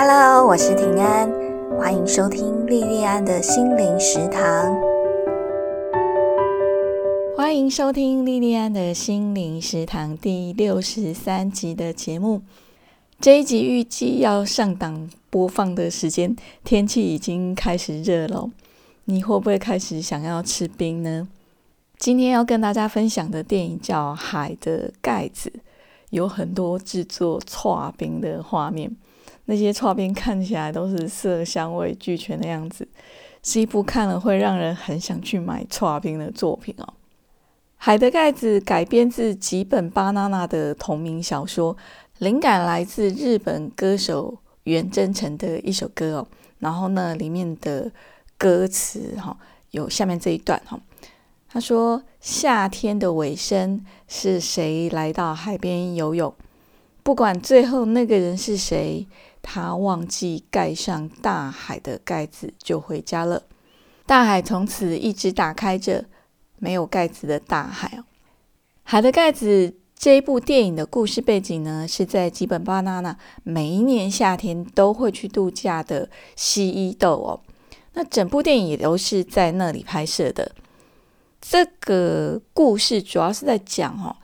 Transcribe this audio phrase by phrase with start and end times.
[0.00, 1.28] Hello，我是平安，
[1.76, 4.78] 欢迎收听莉莉安的心灵食堂。
[7.36, 12.42] 欢迎收听莉莉安的心灵食堂第六十三集的节目。
[13.18, 18.48] 这一集预计要上档播放的时间，天气已经开始热了，
[19.06, 21.26] 你会不会开始想要吃冰呢？
[21.98, 25.50] 今天要跟大家分享的电影叫《海的盖子》，
[26.10, 28.94] 有很多制作搓冰的画面。
[29.50, 32.86] 那些画边看起来都是色香味俱全的样子，
[33.42, 36.84] 是一部看了会让人很想去买画冰的作品哦。
[37.78, 41.74] 《海的盖子》改编自吉本巴娜娜的同名小说，
[42.18, 46.28] 灵感来自日本歌手原真诚的一首歌哦。
[46.58, 47.90] 然后呢，里面的
[48.36, 49.34] 歌词哈
[49.70, 50.78] 有下面这一段哈，
[51.48, 56.34] 他说：“夏天的尾声，是谁来到海边游泳？
[57.02, 59.06] 不管最后那个人是谁。”
[59.50, 63.44] 他忘记盖上大海的盖子，就回家了。
[64.04, 66.04] 大海从此一直打开着，
[66.58, 68.04] 没有盖子的大海哦。
[68.82, 77.40] 海的盖子这一部电影的故事背景呢，是在吉本巴纳纳每一年夏天都会去度假的西伊豆哦。
[77.94, 80.52] 那整部电影也都是在那里拍摄的。
[81.40, 84.14] 这个故事主要是在讲哦。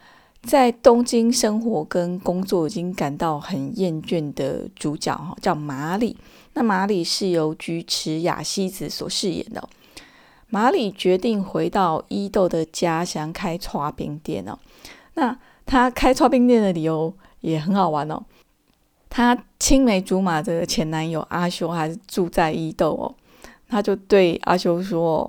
[0.45, 6.17] 在东京生活跟工作已经感到很厌倦的主角哈，叫马里。
[6.53, 9.69] 那马里是由菊池雅西子所饰演的。
[10.48, 14.56] 马里决定回到伊豆的家乡开搓冰店哦。
[15.14, 15.36] 那
[15.67, 18.23] 他开搓冰店的理由也很好玩哦。
[19.08, 23.14] 他青梅竹马的前男友阿修还是住在伊豆哦。
[23.69, 25.29] 他就对阿修说：“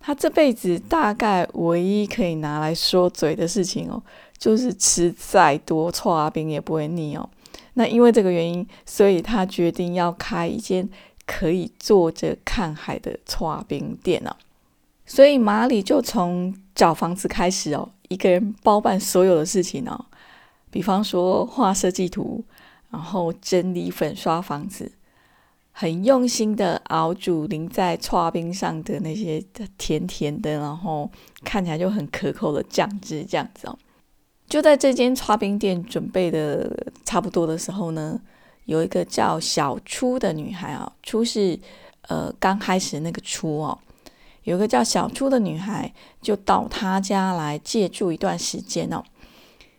[0.00, 4.02] 他这辈子大概唯一可以拿来说嘴的事情哦。”
[4.38, 7.28] 就是吃再多搓冰也不会腻哦。
[7.74, 10.88] 那因为这个原因，所以他决定要开一间
[11.26, 14.36] 可以坐着看海的搓冰店哦。
[15.06, 20.06] 所以马里就从找房子开始哦，一个人包办所有的事情哦。
[20.70, 22.44] 比方说画设计图，
[22.90, 24.90] 然后整理粉刷房子，
[25.72, 29.44] 很用心的熬煮淋在搓冰上的那些
[29.76, 31.10] 甜甜的，然后
[31.44, 33.78] 看起来就很可口的酱汁，这样子哦。
[34.54, 38.20] 就在这间刷冰店准备的差不多的时候呢，
[38.66, 41.58] 有一个叫小初的女孩啊，初是
[42.02, 43.76] 呃刚开始那个初哦，
[44.44, 45.92] 有个叫小初的女孩
[46.22, 49.02] 就到他家来借住一段时间哦。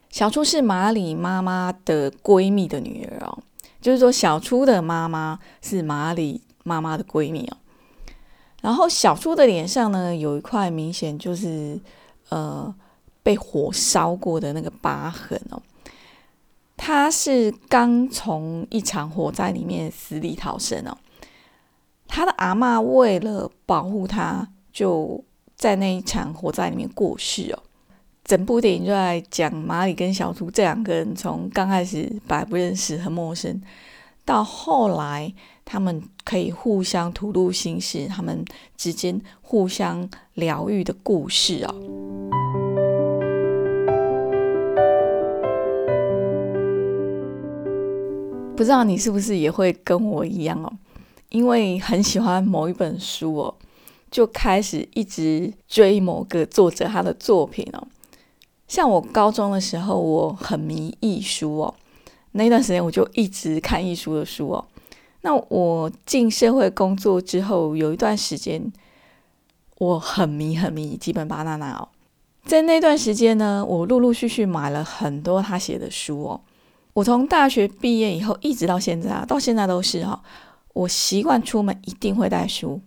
[0.10, 3.40] 小初是马里妈妈的闺蜜的女儿哦，
[3.80, 7.56] 就是说小初的妈妈是马里妈妈的闺蜜哦。
[8.62, 11.80] 然后小初的脸上呢，有一块明显就是
[12.28, 12.76] 呃。
[13.26, 15.60] 被火烧过的那个疤痕哦，
[16.78, 20.96] 他是刚从一场火灾里面死里逃生哦。
[22.08, 25.24] 他的阿妈为了保护他，就
[25.56, 27.64] 在那一场火灾里面过世哦。
[28.24, 33.60] 整部电影就在讲马里跟小猪这两个人从刚开始本不认识、很陌生，
[34.24, 35.34] 到后来
[35.66, 38.46] 他们可以互相吐露心事，他们
[38.78, 41.74] 之间互相疗愈的故事哦。
[48.56, 50.72] 不知道你是不是也会跟我一样哦？
[51.30, 53.56] 因为很喜欢某一本书哦，
[54.10, 57.88] 就开始一直追某个作者他的作品哦。
[58.68, 61.76] 像我高中的时候，我很迷艺术哦，
[62.32, 64.66] 那段时间我就一直看艺术的书哦。
[65.22, 68.72] 那我进社会工作之后，有一段时间
[69.80, 71.90] 我很迷很迷基本巴娜娜哦。
[72.46, 76.42] 在那段时间呢，我陆陆续续买了很多他写的书哦。
[76.96, 80.22] 我从大学毕业以后一直到现在啊，到现在都是哈。
[80.72, 82.82] 我习惯出门一定会带书，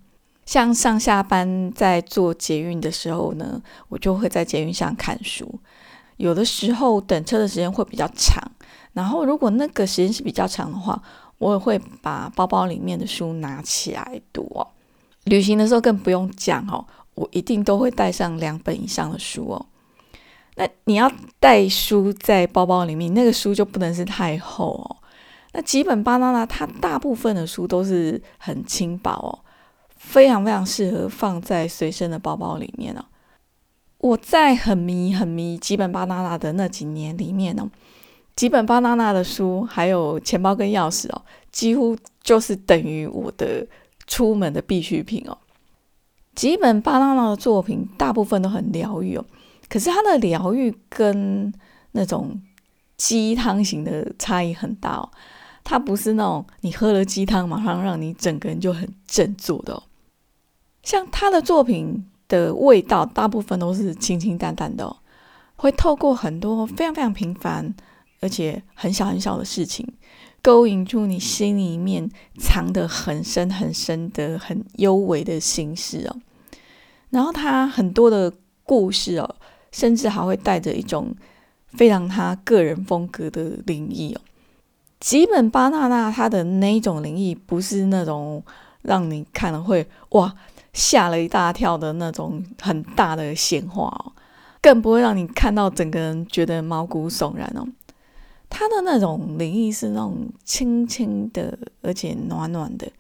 [0.47, 3.61] 像上下班在做捷运的时候呢，
[3.91, 5.61] 我就会在捷运上看书。
[6.17, 8.43] 有的时候等车的时间会比较长，
[8.95, 11.03] 然后如果那个时间是比较长的话，
[11.37, 14.67] 我也会把包包里面的书拿起来读哦。
[15.25, 16.83] 旅行的时候更不用讲哦，
[17.15, 19.67] 我一定都会带上两本以上的书哦。
[20.59, 24.97] 那你要带书在包包里面，那个书就不能是太厚哦。
[25.53, 29.39] 那几本巴拿拉它大部分的书都是很轻薄哦，
[29.97, 33.05] 非常非常适合放在随身的包包里面哦。
[33.99, 37.71] 我在很迷很迷几本巴拿拉的那几年里面呢，
[38.35, 41.23] 几本巴拿拉的书还有钱包跟钥匙哦，
[41.53, 43.65] 几乎就是等于我的
[44.09, 45.39] 出门的必需品哦。
[46.35, 49.25] 几本巴拿拉的作品大部分都很疗愈哦。
[49.69, 51.53] 可是它的疗愈跟
[51.93, 52.41] 那种
[52.97, 55.11] 鸡汤型的差异很大哦。
[55.65, 59.83] 它不是那种你喝了鸡汤马上让你整个人就很振作的哦。
[60.83, 64.97] 像他的作品的味道，大部分都是清清淡淡的，
[65.57, 67.75] 会透过很多非常非常平凡
[68.21, 69.87] 而且很小很小的事情，
[70.41, 76.17] 勾引出你心里面藏得很深很深的很幽微的心事哦。
[77.11, 78.33] 然后他很多的
[78.65, 79.37] 故事哦，
[79.73, 81.15] 甚至还会带着一种
[81.69, 84.21] 非常他个人风格的灵异哦。
[85.01, 88.43] 吉本巴纳纳他的那一种灵异，不是那种
[88.83, 90.35] 让你看了会哇
[90.73, 94.13] 吓了一大跳的那种很大的显化哦，
[94.61, 97.67] 更不会让你看到整个人觉得毛骨悚然哦。
[98.51, 102.91] 他的那种灵异是那种轻轻的，而且暖暖的，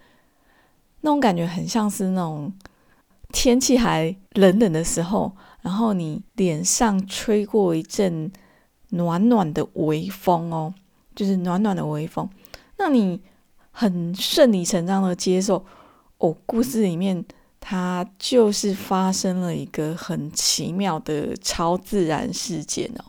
[1.00, 2.52] 那种感觉很像是那种
[3.32, 8.32] 天气还冷冷的时候，然后你脸上吹过一阵
[8.90, 10.74] 暖暖的微风哦。
[11.16, 12.30] 就是暖暖的微风，
[12.76, 13.20] 那你
[13.72, 15.66] 很顺理成章的接受
[16.18, 16.32] 哦。
[16.46, 17.24] 故事里面，
[17.58, 23.04] 它就是发生了一个很奇妙的超自然事件哦。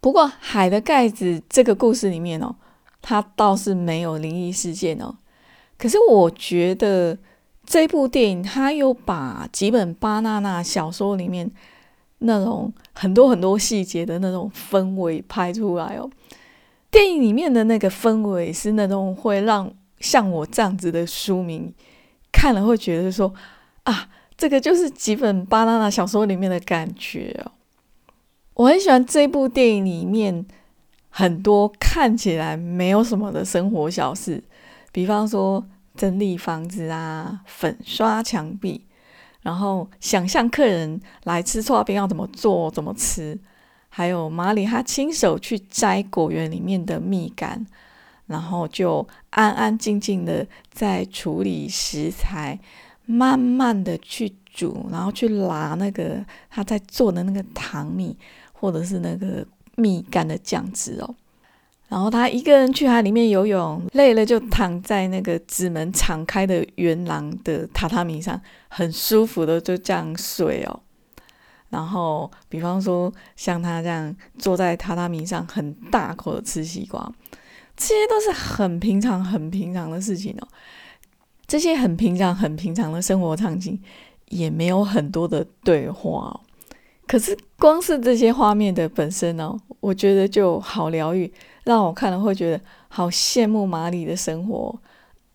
[0.00, 2.54] 不过，《海的盖子》这个故事里面哦，
[3.02, 5.16] 它倒是没有灵异事件哦。
[5.76, 7.18] 可是，我觉得
[7.66, 11.50] 这部电影它有把几本巴娜娜小说里面
[12.20, 16.08] 那种很多很多细节的那种氛围拍出来哦。
[16.90, 21.72] 电影里面的那个氛围是那种会让像我这样子的书迷
[22.32, 23.32] 看了会觉得说
[23.84, 27.52] 啊，这个就是几本巴娜娜小说里面的感觉哦。
[28.54, 30.44] 我很喜欢这部电影里面
[31.08, 34.42] 很多看起来没有什么的生活小事，
[34.92, 35.64] 比方说
[35.96, 38.84] 整理房子啊、粉刷墙壁，
[39.42, 43.38] 然后想象客人来吃错冰要怎么做、怎么吃。
[43.88, 47.66] 还有马里，他亲手去摘果园里面的蜜柑，
[48.26, 52.60] 然后就安安静静的在处理食材，
[53.06, 58.16] 慢慢的去煮，然后去拿那个他在做的那个糖蜜，
[58.52, 59.44] 或者是那个
[59.74, 61.14] 蜜柑的酱汁哦。
[61.90, 70.80] 然后他一个人去海里面游泳，累了就躺在那个纸门敞开的圆廊的榻榻米上，很舒服的就这样睡哦。
[71.68, 77.12] 然后，比方说像他这样坐在榻榻米上，很大口的吃西瓜，
[77.76, 80.46] 这些都是很平常、很平常的事情哦。
[81.48, 83.76] 这些很平常、很平常的生活场景，
[84.28, 86.40] 也没有很多的对话。
[87.10, 91.32] 可是，光是这些画面的本身呢，我觉得就好疗愈，
[91.64, 94.78] 让我看了会觉得好羡慕马里的生活，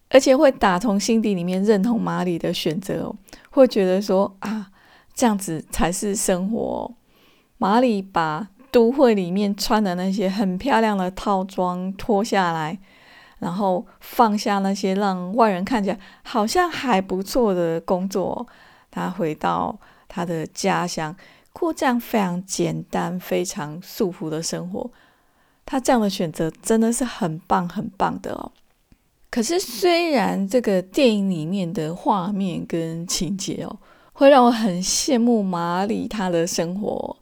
[0.10, 3.14] 而且会打从心底里面认同马里的选择，
[3.50, 4.72] 会觉得说啊。
[5.14, 6.92] 这样子才是生活。
[7.58, 12.78] 马里把都会里面穿的那些很漂亮的套装脱下来，
[13.40, 18.46] 然后放下那些让外人看起来好像还不错的工作，
[18.92, 19.80] 他回到
[20.10, 21.16] 他的家乡，
[21.58, 24.92] 过这样非常简单、非常束缚的生活。
[25.66, 28.52] 他这样的选择真的是很棒、很棒的哦。
[29.30, 33.78] 可是，虽然这个电影里面的画面跟情节哦。
[34.18, 37.18] 会让我很羡慕马里他的生活，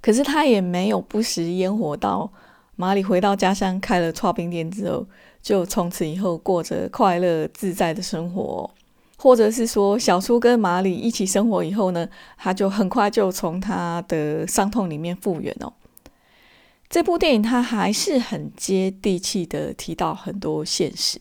[0.00, 1.94] 可是他也没有不食烟火。
[1.94, 2.32] 到
[2.74, 5.06] 马里回到家乡开了串冰店之后，
[5.42, 8.70] 就从此以后过着快乐自在的生活，
[9.18, 12.08] 或者是说小初跟马里一起生活以后呢，
[12.38, 15.72] 他就很快就从他的伤痛里面复原哦。
[16.88, 21.20] 这部电影它还是很接地气的提到很多现实。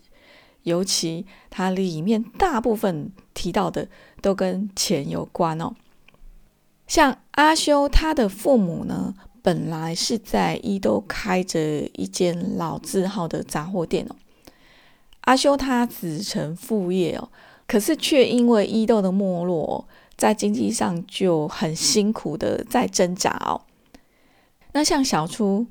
[0.64, 3.88] 尤其它里面大部分提到的
[4.22, 5.74] 都跟钱有关哦。
[6.88, 14.16] 像阿修他的父母呢，本来是在伊豆开着一间老字号的杂货店哦。
[15.22, 17.30] 阿修他子承父业哦，
[17.68, 23.62] 可是却因为伊豆的没落，在经济上就很辛苦的在挣扎哦。
[24.72, 25.68] 那像小初。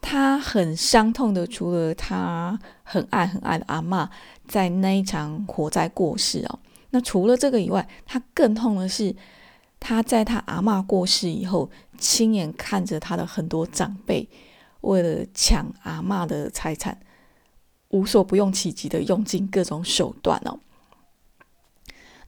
[0.00, 4.08] 他很伤痛的，除了他很爱很爱的阿妈
[4.46, 9.14] 在那一场火灾过世哦，那除了这个以外，他更痛的是
[9.80, 11.68] 他在他阿妈过世以后，
[11.98, 14.28] 亲眼看着他的很多长辈
[14.82, 16.96] 为了抢阿妈的财产，
[17.88, 20.60] 无所不用其极的用尽各种手段哦。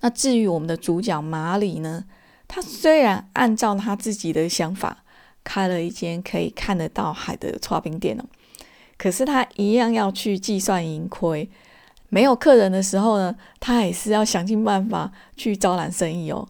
[0.00, 2.04] 那至于我们的主角马里呢，
[2.48, 5.04] 他虽然按照他自己的想法。
[5.42, 8.24] 开了一间可以看得到海的搓冰店哦，
[8.98, 11.48] 可是他一样要去计算盈亏。
[12.10, 16.46] 没有客人的时候呢，他也是要想尽办法去招揽生意哦。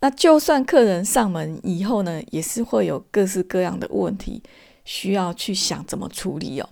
[0.00, 4.42] 那就算客人上门以后呢，也是会有各式各样的问题
[4.84, 6.68] 需要去想怎么处理哦。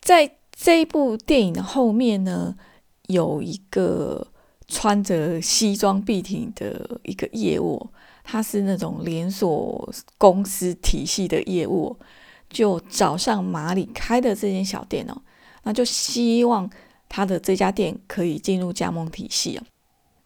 [0.00, 2.56] 在这一部电影的后面呢，
[3.08, 4.28] 有一个
[4.74, 7.88] 穿着西装笔挺的一个业务，
[8.24, 9.88] 他是那种连锁
[10.18, 11.96] 公司体系的业务，
[12.50, 15.16] 就找上马里开的这间小店哦，
[15.62, 16.68] 那就希望
[17.08, 19.62] 他的这家店可以进入加盟体系哦。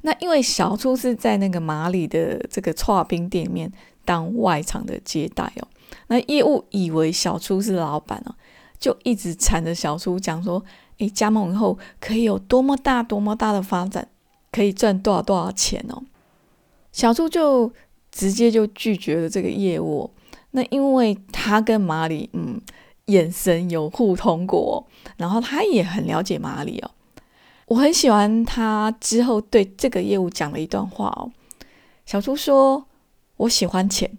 [0.00, 3.70] 那因为小初是在那个马里的这个串冰店里面
[4.06, 5.68] 当外场的接待哦，
[6.06, 8.34] 那业务以为小初是老板哦，
[8.78, 10.64] 就一直缠着小初讲说，
[10.98, 14.08] 诶，加盟以后可以有多么大多么大的发展，
[14.50, 16.02] 可以赚多少多少钱哦。
[16.92, 17.72] 小猪就
[18.10, 20.10] 直接就拒绝了这个业务，
[20.52, 22.60] 那因为他跟马里嗯
[23.06, 24.86] 眼神有互通过，
[25.16, 26.90] 然后他也很了解马里哦。
[27.66, 31.30] 我很喜欢他之后对这个业务讲了一段话哦。
[32.06, 32.86] 小猪说
[33.36, 34.10] ：“我喜欢钱，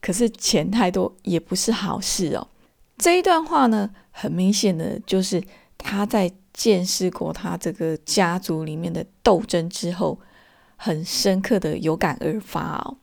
[0.00, 2.48] 可是钱太多也不是好事哦。”
[2.96, 5.42] 这一段话呢，很明显的就是
[5.76, 10.18] 他在见识过他这个家族里面的斗争之后，
[10.76, 12.96] 很深刻的有感而发哦。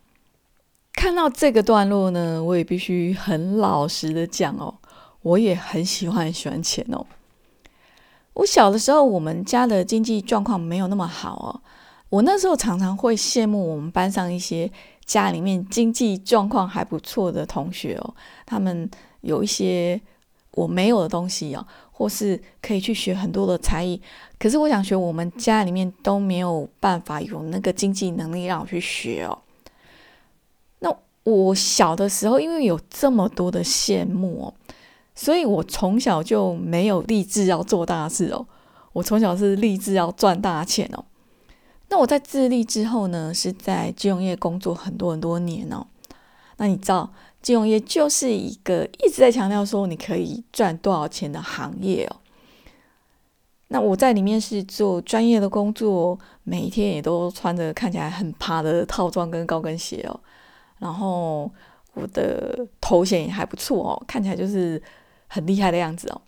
[0.93, 4.74] 看到这个段落呢，我也必须很老实的讲哦，
[5.22, 7.05] 我也很喜欢喜欢钱哦。
[8.33, 11.62] 我小的时候，我们家的经济状况没有那么好哦。
[12.10, 14.72] 我那时候常常会羡慕我们班上一些
[15.05, 18.15] 家里面经济状况还不错的同学哦，
[18.48, 18.89] 他们
[19.22, 20.00] 有一些
[20.51, 24.01] 我没有的东西哦，或是可以去学很多的才艺。
[24.38, 29.38] 可是我想学，我们家里面都没有办法有那个经济能力让我去学哦。
[30.79, 34.53] 那我小的时候，因为有这么多的羡慕哦。
[35.15, 38.47] 所以我从小就没有立志要做大事哦，
[38.93, 41.05] 我从小是立志要赚大钱哦。
[41.89, 45.85] 那我在自立之后呢，是在金融业工作很多很多年哦。
[46.57, 52.15] 那你知道，金融业就是一个一直在强调说你可以赚多少钱的行业哦。
[53.67, 60.19] 那我在里面是做专业的工作，每一天也都穿着看起来很趴的套装跟高跟鞋哦。
[60.79, 61.51] 然后
[61.93, 64.81] 我的头衔也还不错哦，看起来就是。
[65.29, 66.21] 很厉害的样子哦，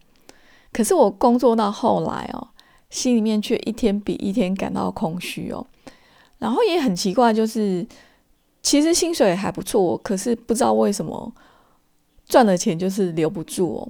[0.73, 2.47] 可是我工作到后来哦，
[2.89, 5.63] 心里面却一天比一天感到空虚哦。
[6.39, 7.85] 然后也很奇怪，就是
[8.65, 11.31] 其实薪水还不错，可是不知道为什么
[12.27, 13.87] 赚的钱就是留不住哦。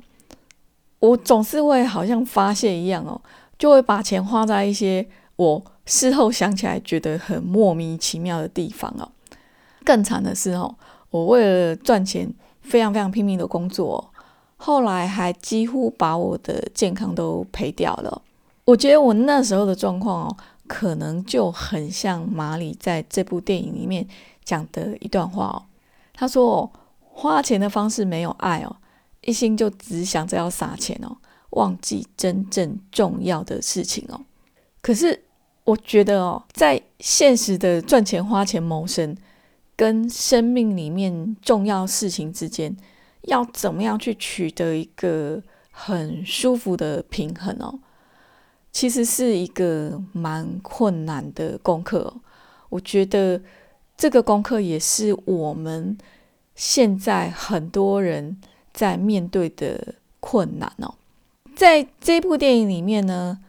[1.00, 3.20] 我总是会好像发泄一样哦，
[3.58, 9.08] 就会把钱花在一些我事后想起来觉得很莫名其妙的地方哦。
[9.86, 10.76] 更惨的是哦，
[11.10, 12.30] 我为了赚钱，
[12.60, 14.12] 非常非常拼命的工作。
[14.58, 18.22] 后来还几乎把我的健康都赔掉了。
[18.66, 24.08] 我觉得我那时候的状况哦，可能就很像马里在这部电影里面
[24.44, 25.66] 讲的一段话哦。
[26.14, 28.76] 他说：“哦，花钱的方式没有爱哦，
[29.22, 31.18] 一心就只想着要撒钱哦，
[31.52, 34.22] 忘记真正重要的事情哦。”
[34.82, 35.24] 可是
[35.64, 39.16] 我觉得哦，在现实的赚钱、花钱、谋生
[39.76, 42.76] 跟生命里面重要事情之间。
[43.28, 45.42] 要怎么样去取得一个
[45.72, 47.80] 很舒服的平衡哦？
[48.76, 52.14] 其实是一个蛮困难的功课。
[52.68, 53.42] 我觉得
[53.96, 55.98] 这个功课也是我们
[56.56, 58.36] 现在很多人
[58.74, 60.94] 在面对的困难哦。
[61.56, 63.40] 在这部电影里面呢，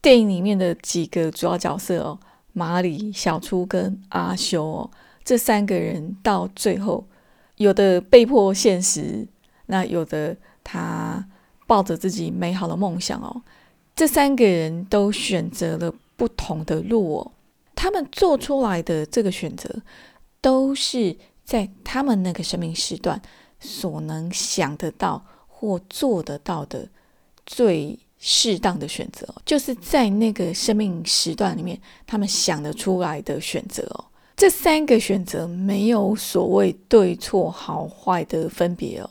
[0.00, 2.18] 电影里面的几个主要角色哦，
[2.54, 4.90] 马里、小初跟阿修哦，
[5.22, 7.04] 这三个人到最后。
[7.56, 9.28] 有的被迫现实，
[9.66, 11.22] 那有的他
[11.66, 13.42] 抱着自己美好的梦想哦。
[13.96, 17.32] 这三个人都选择了不同的路哦。
[17.74, 19.68] 他们做出来的这个选择，
[20.40, 23.20] 都是在他们那个生命时段
[23.60, 26.88] 所能想得到或做得到的
[27.44, 34.04] 最适当的选择，就是在那个生命时段里面，他们想得出来的选择哦。
[34.36, 39.10] 这三个选择没有所谓对错好坏的分别哦，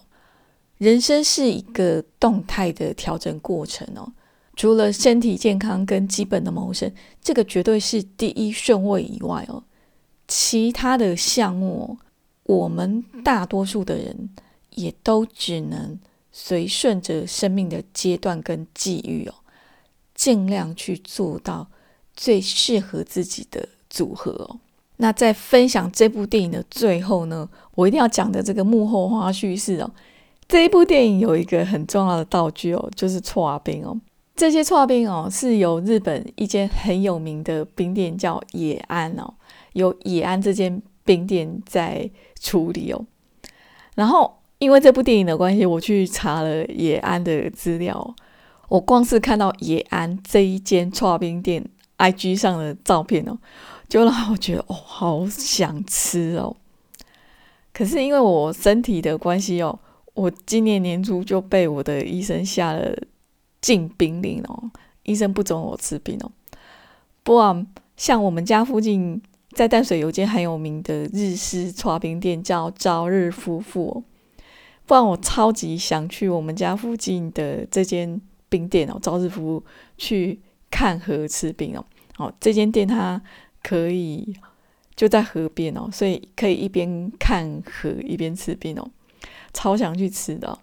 [0.77, 4.11] 人生是一个动态的调整过程哦。
[4.55, 6.91] 除了身体健康跟基本的谋生，
[7.21, 9.63] 这个绝对是第一顺位以外哦，
[10.27, 11.97] 其他的项目，
[12.43, 14.29] 我们大多数的人
[14.75, 15.99] 也都只能
[16.31, 19.33] 随顺着生命的阶段跟际遇哦，
[20.13, 21.67] 尽量去做到
[22.15, 24.59] 最适合自己的组合哦。
[24.97, 29.91] 那在分享这部电影的最后呢，我一定要讲的这个幕后花絮是哦，
[30.47, 33.99] 这一部电影有一个很重要的道具哦，就是搓冰哦。
[34.35, 39.33] 这些搓冰哦，是由日本一间很有名的冰店叫野安哦，
[39.73, 42.09] 由野安这间冰店在
[42.39, 43.05] 处理哦。
[43.95, 48.15] 然后因为这部电影的关系，我去查了野安的资料，
[48.69, 51.63] 我光是看到野安这一间串冰店
[51.99, 53.37] IG 上的照片哦，
[53.87, 56.55] 就让我觉得哦，好想吃哦。
[57.71, 59.77] 可是因为我身体的关系哦，
[60.15, 62.95] 我今年年初就被我的医生下了
[63.63, 64.69] 禁冰令哦，
[65.01, 66.31] 医生不准我吃冰哦。
[67.23, 67.65] 不然
[67.97, 69.19] 像我们家附近
[69.53, 74.03] 在淡水有间很有名的日式搓冰店，叫朝日夫妇哦。
[74.85, 79.65] 不然我超级想去我们家附近的这间冰店哦，朝日夫妇
[79.97, 81.85] 去看河吃冰哦。
[82.17, 83.19] 哦，这间店它
[83.63, 84.35] 可以。
[84.95, 88.91] 就在河边哦，所以可以一边看河一边吃冰哦，
[89.51, 90.55] 超想去吃的。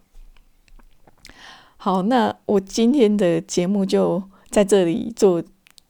[1.82, 5.42] 好，那我今天的节目就在这里做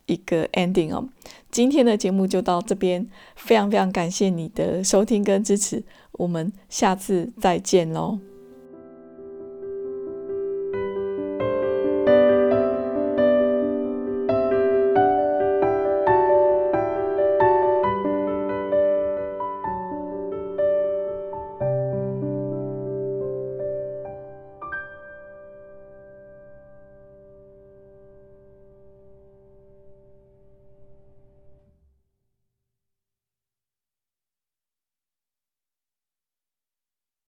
[0.06, 1.08] 一个 ending 哦。
[1.50, 3.04] 今天的节目就到这边，
[3.34, 5.82] 非常非常感谢你的收听跟支持，
[6.12, 8.20] 我们下次再见喽。